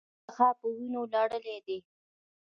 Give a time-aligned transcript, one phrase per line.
[0.25, 1.77] دغه ښار په وینو لړلی دی.